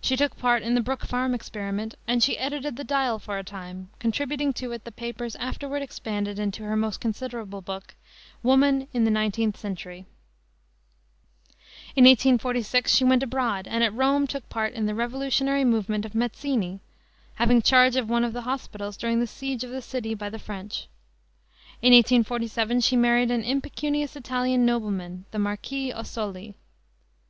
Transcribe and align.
She 0.00 0.16
took 0.16 0.38
part 0.38 0.62
in 0.62 0.74
the 0.74 0.80
Brook 0.80 1.04
Farm 1.04 1.34
experiment, 1.34 1.94
and 2.06 2.22
she 2.22 2.38
edited 2.38 2.76
the 2.76 2.84
Dial 2.84 3.18
for 3.18 3.36
a 3.36 3.44
time, 3.44 3.90
contributing 3.98 4.54
to 4.54 4.72
it 4.72 4.84
the 4.84 4.90
papers 4.90 5.36
afterward 5.36 5.82
expanded 5.82 6.38
into 6.38 6.62
her 6.62 6.74
most 6.74 7.02
considerable 7.02 7.60
book, 7.60 7.94
Woman 8.42 8.88
in 8.94 9.04
the 9.04 9.10
Nineteenth 9.10 9.58
Century. 9.58 10.06
In 11.94 12.04
1846 12.06 12.94
she 12.94 13.04
went 13.04 13.22
abroad, 13.22 13.68
and 13.68 13.84
at 13.84 13.92
Rome 13.92 14.26
took 14.26 14.48
part 14.48 14.72
in 14.72 14.86
the 14.86 14.94
revolutionary 14.94 15.64
movement 15.66 16.06
of 16.06 16.14
Mazzini, 16.14 16.80
having 17.34 17.60
charge 17.60 17.96
of 17.96 18.08
one 18.08 18.24
of 18.24 18.32
the 18.32 18.48
hospitals 18.48 18.96
during 18.96 19.20
the 19.20 19.26
siege 19.26 19.64
of 19.64 19.70
the 19.70 19.82
city 19.82 20.14
by 20.14 20.30
the 20.30 20.38
French. 20.38 20.88
In 21.82 21.92
1847 21.92 22.80
she 22.80 22.96
married 22.96 23.30
an 23.30 23.42
impecunious 23.42 24.16
Italian 24.16 24.64
nobleman, 24.64 25.26
the 25.30 25.38
Marquis 25.38 25.92
Ossoli. 25.92 26.54